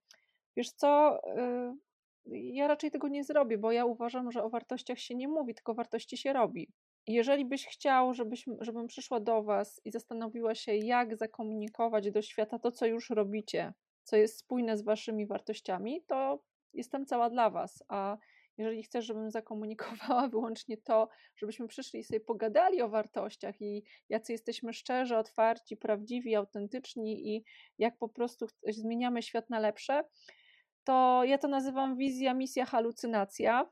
[0.56, 1.74] Wiesz co, y,
[2.32, 5.74] ja raczej tego nie zrobię, bo ja uważam, że o wartościach się nie mówi, tylko
[5.74, 6.68] wartości się robi.
[7.06, 12.58] jeżeli byś chciał, żebyś, żebym przyszła do Was i zastanowiła się, jak zakomunikować do świata
[12.58, 13.72] to, co już robicie,
[14.04, 17.84] co jest spójne z Waszymi wartościami, to jestem cała dla Was.
[17.88, 18.16] A
[18.58, 24.32] jeżeli chcesz, żebym zakomunikowała wyłącznie to, żebyśmy przyszli i sobie pogadali o wartościach i jacy
[24.32, 27.44] jesteśmy szczerzy, otwarci, prawdziwi, autentyczni i
[27.78, 30.04] jak po prostu zmieniamy świat na lepsze,
[30.84, 33.70] to ja to nazywam wizja, misja, halucynacja.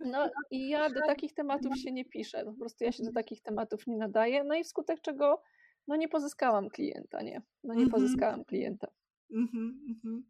[0.00, 2.44] No i ja do takich tematów się nie piszę.
[2.44, 4.44] Po prostu ja się do takich tematów nie nadaję.
[4.44, 5.42] No i wskutek czego
[5.88, 7.42] no nie pozyskałam klienta, nie?
[7.64, 8.02] No nie mhm.
[8.02, 8.88] pozyskałam klienta.
[9.30, 10.24] Mhm, mhm.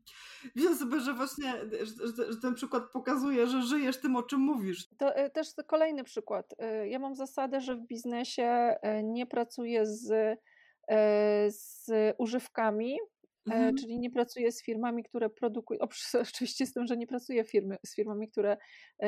[0.79, 4.89] Sobie, że właśnie że, że, że, ten przykład pokazuje, że żyjesz tym, o czym mówisz.
[4.99, 6.55] To e, też kolejny przykład.
[6.59, 8.45] E, ja mam zasadę, że w biznesie
[8.83, 10.39] e, nie pracuję z,
[11.49, 12.99] z używkami,
[13.47, 13.77] Mhm.
[13.77, 15.81] Czyli nie pracuję z firmami, które produkują,
[16.29, 18.57] oczywiście z tym, że nie pracuję firmy, z firmami, które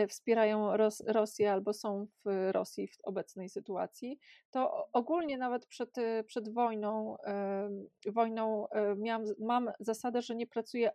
[0.09, 4.19] wspierają Ros Rosję albo są w Rosji w obecnej sytuacji,
[4.51, 5.95] to ogólnie nawet przed,
[6.27, 7.17] przed wojną,
[8.07, 10.91] wojną miałam, mam zasadę, że nie pracuję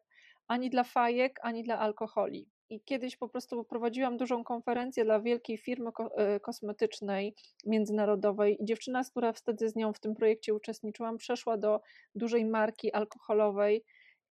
[0.48, 2.50] ani dla fajek, ani dla alkoholi.
[2.72, 9.04] I kiedyś po prostu prowadziłam dużą konferencję dla wielkiej firmy e, kosmetycznej międzynarodowej i dziewczyna,
[9.04, 11.82] która wtedy z nią w tym projekcie uczestniczyłam, przeszła do
[12.16, 13.84] dużej marki alkoholowej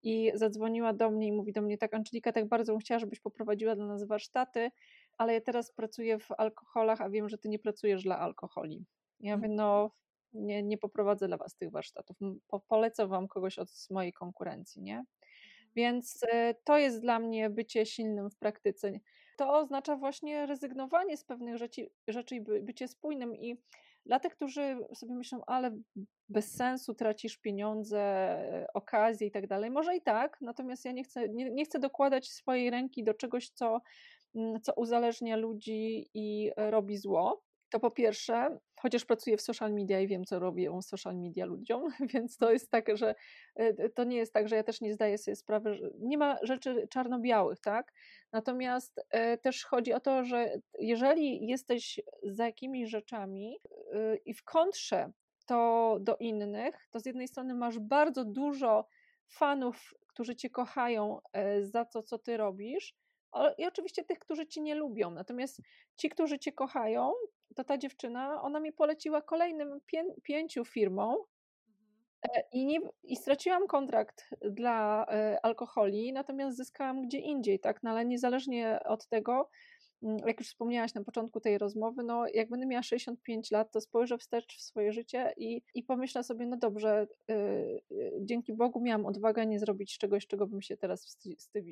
[0.03, 3.19] i zadzwoniła do mnie i mówi do mnie tak, Angelika, tak bardzo bym chciała, żebyś
[3.19, 4.71] poprowadziła dla nas warsztaty,
[5.17, 8.85] ale ja teraz pracuję w alkoholach, a wiem, że ty nie pracujesz dla alkoholi.
[9.19, 9.91] Ja mówię, no
[10.33, 15.03] nie, nie poprowadzę dla was tych warsztatów, po, polecę wam kogoś od mojej konkurencji, nie?
[15.75, 18.91] Więc e, to jest dla mnie bycie silnym w praktyce.
[19.37, 23.35] To oznacza właśnie rezygnowanie z pewnych rzeczy, rzeczy i bycie spójnym.
[23.35, 23.57] I
[24.05, 25.77] dla tych, którzy sobie myślą, ale
[26.29, 31.29] bez sensu tracisz pieniądze, okazje i tak dalej, może i tak, natomiast ja nie chcę,
[31.29, 33.81] nie, nie chcę dokładać swojej ręki do czegoś, co,
[34.35, 39.99] mm, co uzależnia ludzi i robi zło to po pierwsze, chociaż pracuję w social media
[39.99, 43.15] i wiem, co robią social media ludziom, więc to jest tak, że
[43.55, 46.37] e, to nie jest tak, że ja też nie zdaję sobie sprawy, że nie ma
[46.43, 47.93] rzeczy czarno-białych, tak?
[48.31, 53.57] Natomiast e, też chodzi o to, że jeżeli jesteś za jakimiś rzeczami
[53.93, 55.11] e, i w kontrze
[55.45, 58.87] to do innych, to z jednej strony masz bardzo dużo
[59.27, 61.19] fanów, którzy cię kochają
[61.61, 62.95] za to, co ty robisz,
[63.57, 65.11] i oczywiście tych, którzy cię nie lubią.
[65.11, 65.61] Natomiast
[65.97, 67.13] ci, którzy cię kochają,
[67.55, 71.15] to ta dziewczyna, ona mi poleciła kolejnym pię pięciu firmom
[72.23, 77.83] e, i, nie, i straciłam kontrakt dla e, alkoholi, natomiast zyskałam gdzie indziej, tak?
[77.83, 79.49] No ale niezależnie od tego,
[80.03, 83.81] mm, jak już wspomniałaś na początku tej rozmowy, no jak będę miała 65 lat, to
[83.81, 87.81] spojrzę wstecz w swoje życie i, i pomyślę sobie, no dobrze, yy,
[88.19, 91.17] dzięki Bogu miałam odwagę nie zrobić czegoś, czego bym się teraz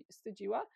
[0.09, 0.67] wstydziła,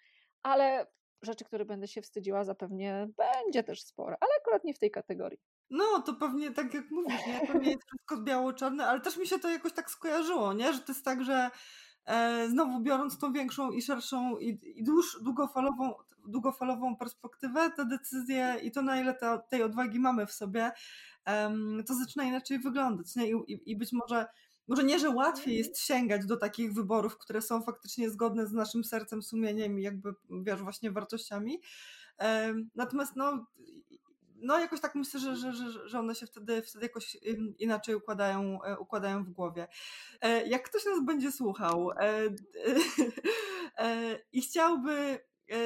[0.43, 0.87] ale
[1.23, 5.39] rzeczy, które będę się wstydziła, zapewne będzie też sporo, ale akurat nie w tej kategorii.
[5.69, 7.47] No, to pewnie tak jak mówisz, nie?
[7.47, 10.73] to nie jest wszystko biało-czarne, ale też mi się to jakoś tak skojarzyło, nie?
[10.73, 11.49] że to jest tak, że
[12.05, 15.93] e, znowu biorąc tą większą i szerszą i, i dłuż, długofalową,
[16.25, 20.71] długofalową perspektywę, te decyzje i to na ile te, tej odwagi mamy w sobie,
[21.87, 23.15] to zaczyna inaczej wyglądać.
[23.15, 23.27] Nie?
[23.27, 24.25] I, i, I być może
[24.67, 28.83] może nie, że łatwiej jest sięgać do takich wyborów, które są faktycznie zgodne z naszym
[28.83, 31.61] sercem, sumieniem i jakby, wiesz, właśnie wartościami.
[32.75, 33.45] Natomiast no,
[34.43, 37.17] no jakoś tak myślę, że, że, że, że one się wtedy, wtedy jakoś
[37.59, 39.67] inaczej układają, e, układają w głowie.
[40.21, 42.21] E, jak ktoś nas będzie słuchał e,
[44.33, 45.19] i chciałby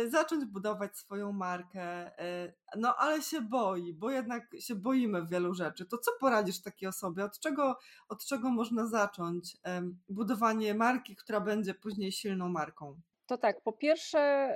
[0.10, 1.82] zacząć budować swoją markę,
[2.20, 5.86] e, no ale się boi, bo jednak się boimy wielu rzeczy.
[5.86, 7.24] To co poradzisz takiej osobie?
[7.26, 7.78] Od czego,
[8.10, 9.58] od czego można zacząć
[10.10, 13.02] budowanie marki, która będzie później silną marką?
[13.26, 14.54] To tak, po pierwsze,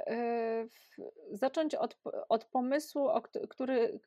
[0.98, 1.08] yy,
[1.38, 1.98] zacząć od,
[2.30, 3.10] od pomysłu,
[3.50, 4.00] który,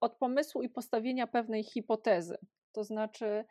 [0.00, 2.38] od pomysłu i postawienia pewnej hipotezy.
[2.72, 3.44] To znaczy,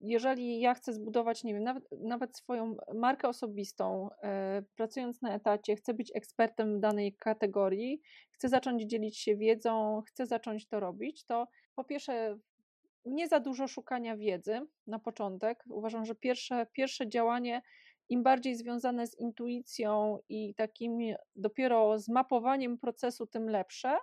[0.00, 5.76] jeżeli ja chcę zbudować, nie wiem, nawet, nawet swoją markę osobistą, e, pracując na etacie,
[5.76, 11.24] chcę być ekspertem w danej kategorii, chcę zacząć dzielić się wiedzą, chcę zacząć to robić,
[11.24, 12.38] to po pierwsze,
[13.04, 15.64] nie za dużo szukania wiedzy na początek.
[15.70, 17.62] Uważam, że pierwsze, pierwsze działanie,
[18.08, 20.98] im bardziej związane z intuicją i takim
[21.36, 23.96] dopiero zmapowaniem procesu, tym lepsze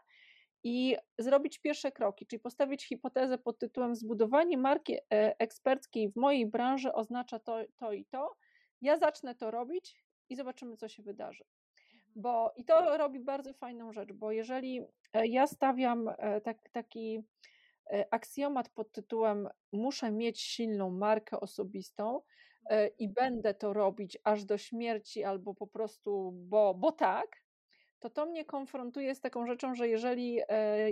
[0.64, 5.00] i zrobić pierwsze kroki, czyli postawić hipotezę pod tytułem zbudowanie marki e,
[5.40, 8.36] eksperckiej w mojej branży oznacza to, to i to.
[8.82, 11.44] Ja zacznę to robić i zobaczymy, co się wydarzy.
[11.84, 12.12] Mhm.
[12.16, 14.82] Bo i to robi bardzo fajną rzecz, bo jeżeli
[15.14, 17.24] e, ja stawiam e, tak, taki
[18.12, 22.22] aksjomat pod tytułem muszę mieć silną markę osobistą
[23.00, 27.28] i będę to robić aż do śmierci albo po prostu bo, bo tak,
[28.00, 30.40] to to mnie konfrontuje z taką rzeczą, że jeżeli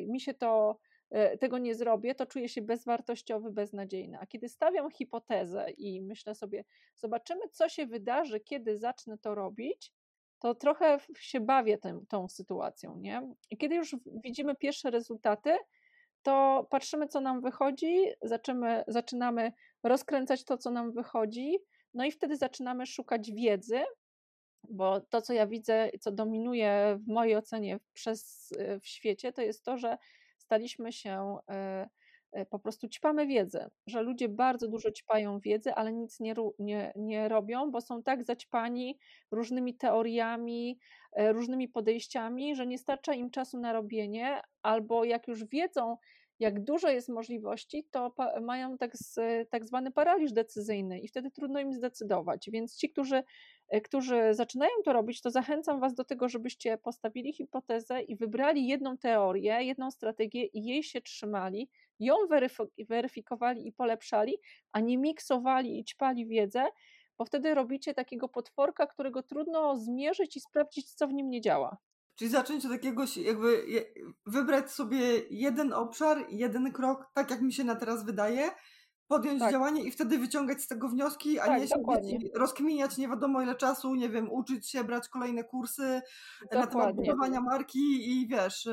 [0.08, 0.78] mi się to
[1.39, 4.18] tego nie zrobię, to czuję się bezwartościowy, beznadziejny.
[4.22, 6.65] A kiedy stawiam hipotezę i myślę sobie,
[6.96, 9.91] zobaczymy, co się wydarzy, kiedy zacznę to robić,
[10.39, 12.98] to trochę się bawię tym, tą sytuacją.
[12.98, 13.22] Nie?
[13.50, 15.58] I kiedy już widzimy pierwsze rezultaty,
[16.24, 19.52] to patrzymy, co nam wychodzi, zaczynamy, zaczynamy
[19.84, 21.58] rozkręcać to, co nam wychodzi,
[21.94, 23.80] no i wtedy zaczynamy szukać wiedzy,
[24.69, 28.49] bo to, co ja widzę, co dominuje w mojej ocenie przez,
[28.82, 29.97] w świecie, to jest to, że
[30.38, 31.89] staliśmy się e,
[32.32, 36.93] e, po prostu ćpamy wiedzę, że ludzie bardzo dużo ćpają wiedzy, ale nic nie, nie,
[36.95, 38.99] nie robią, bo są tak zaćpani
[39.32, 40.80] różnymi teoriami,
[41.17, 45.97] różnymi podejściami, że nie starcza im czasu na robienie, albo jak już wiedzą,
[46.39, 49.19] jak dużo jest możliwości, to mają tak, z,
[49.50, 52.50] tak zwany paraliż decyzyjny i wtedy trudno im zdecydować.
[52.50, 53.24] Więc ci, którzy,
[53.67, 58.67] e, którzy zaczynają to robić, to zachęcam Was do tego, żebyście postawili hipotezę i wybrali
[58.67, 61.69] jedną teorię, jedną strategię i jej się trzymali,
[62.00, 62.15] ją
[62.89, 64.38] weryfikowali i polepszali,
[64.71, 66.65] a nie miksowali i ćpali wiedzę,
[67.17, 71.78] bo wtedy robicie takiego potworka, którego trudno zmierzyć i sprawdzić, co w nim nie działa.
[72.15, 73.65] Czyli zacząć od jakiegoś, jakby
[74.25, 74.99] wybrać sobie
[75.30, 78.51] jeden obszar, jeden krok, tak jak mi się na teraz wydaje,
[79.08, 79.51] podjąć tak.
[79.51, 81.75] działanie i wtedy wyciągać z tego wnioski, a tak, nie się
[82.36, 86.01] rozkminiać nie wiadomo ile czasu, nie wiem, uczyć się, brać kolejne kursy
[86.41, 86.65] dokładnie.
[86.65, 88.69] na temat budowania marki i wiesz.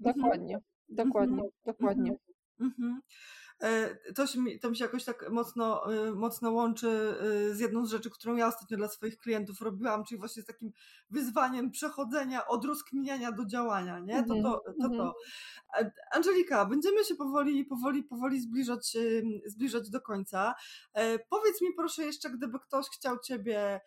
[0.00, 2.16] Dokładnie, dokładnie, dokładnie.
[2.60, 3.00] Mhm.
[3.62, 7.86] E, to, się, to mi się jakoś tak mocno, e, mocno łączy e, z jedną
[7.86, 10.72] z rzeczy, którą ja ostatnio dla swoich klientów robiłam, czyli właśnie z takim
[11.10, 14.24] wyzwaniem przechodzenia od rozkminiania do działania, nie?
[14.24, 15.14] To to, to, to.
[15.74, 15.90] Mhm.
[16.12, 18.96] Angelika, będziemy się powoli, powoli, powoli zbliżać,
[19.46, 20.54] zbliżać do końca.
[21.28, 23.80] Powiedz mi proszę jeszcze, gdyby ktoś chciał Ciebie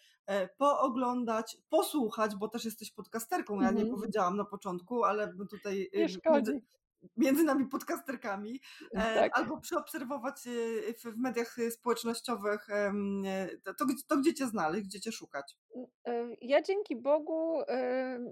[0.57, 3.89] pooglądać, posłuchać, bo też jesteś podcasterką, ja nie mhm.
[3.89, 6.61] powiedziałam na początku, ale tutaj nie szkodzi
[7.17, 9.37] między nami podcasterkami, e, tak.
[9.37, 12.93] albo przeobserwować e, w, mediach społecznościowych, e,
[13.63, 15.57] to, to, to, gdzie cię znaleźć, gdzie cię szukać?
[16.41, 17.61] Ja dzięki Bogu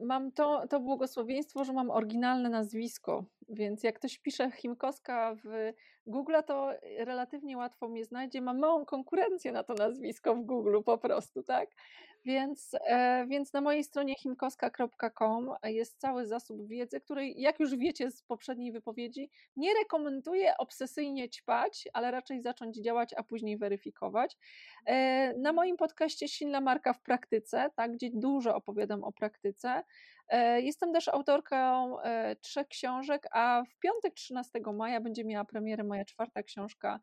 [0.01, 5.73] mam to, to błogosławieństwo, że mam oryginalne nazwisko, więc jak ktoś pisze Chimkowska w
[6.07, 8.41] Google, to relatywnie łatwo mnie znajdzie.
[8.41, 11.69] Mam małą konkurencję na to nazwisko w Google po prostu, tak?
[12.27, 18.11] Więc, e, więc na mojej stronie chimkowska.com jest cały zasób wiedzy, której, jak już wiecie
[18.11, 24.37] z poprzedniej wypowiedzi, nie rekomenduję obsesyjnie ćpać, ale raczej zacząć działać, a później weryfikować.
[24.85, 29.83] E, na moim podcaście Silna Marka w Praktyce, tak, gdzie dużo opowiadam o praktyce.
[30.27, 31.95] E, jestem też autorką
[32.41, 36.99] trzech książek, a w piątek 13 maja będzie miała premierę moja czwarta książka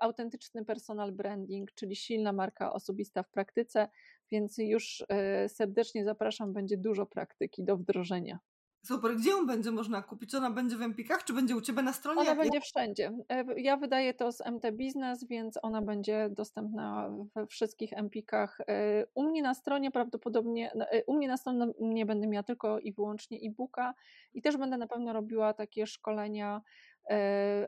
[0.00, 3.88] autentyczny personal branding, czyli silna marka osobista w praktyce
[4.32, 8.38] więc już e, serdecznie zapraszam, będzie dużo praktyki do wdrożenia.
[8.86, 10.34] Super, gdzie ją będzie można kupić?
[10.34, 12.20] Ona będzie w Empikach, czy będzie u Ciebie na stronie?
[12.20, 13.12] Ona będzie wszędzie.
[13.28, 18.58] E, ja wydaję to z MT Business, więc ona będzie dostępna we wszystkich Empikach.
[18.68, 20.72] E, u mnie na stronie prawdopodobnie,
[21.06, 23.94] u mnie na stronie będę miała tylko i wyłącznie e-booka
[24.34, 26.60] i też będę na pewno robiła takie szkolenia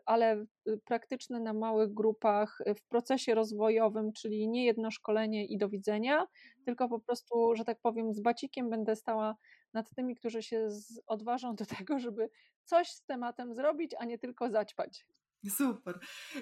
[0.06, 0.46] ale
[0.84, 6.26] praktyczne na małych grupach e, w procesie rozwojowym, czyli nie jedno szkolenie i do widzenia,
[6.64, 9.36] tylko po prostu, że tak powiem, z bacikiem będę stała
[9.74, 10.68] nad tymi, którzy się
[11.06, 12.30] odważą do tego, żeby
[12.64, 15.06] coś z tematem zrobić, a nie tylko zaćpać.
[15.50, 15.98] Super.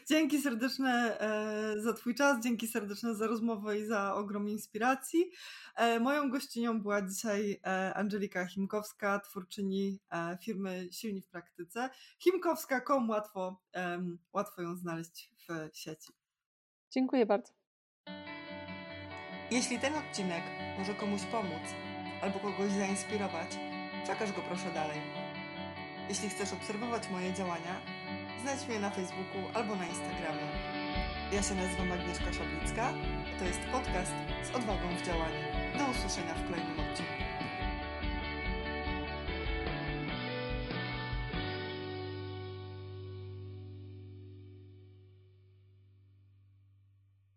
[0.09, 5.31] Dzięki serdeczne e, za Twój czas, dzięki serdeczne za rozmowę i za ogrom inspiracji.
[5.77, 10.01] E, moją gościnią była dzisiaj e, Angelika Chimkowska, twórczyni
[10.43, 11.91] firmy Silni w Praktyce.
[12.19, 13.63] Chimkowska.com, łatwo,
[14.33, 16.13] łatwo ją znaleźć w sieci.
[16.91, 17.53] Dziękuję bardzo.
[19.51, 20.43] Jeśli ten odcinek
[20.79, 21.63] może komuś pomóc
[22.23, 23.49] albo kogoś zainspirować,
[24.05, 25.01] przekaż go proszę dalej.
[26.09, 27.81] Jeśli chcesz obserwować moje działania,
[28.43, 30.47] Znajdź mnie na Facebooku albo na Instagramie.
[31.33, 32.93] Ja się nazywam Agnieszka Szablicka,
[33.39, 34.13] to jest podcast
[34.43, 35.41] z odwagą w działaniu.
[35.79, 37.30] Do usłyszenia w kolejnym odcinku.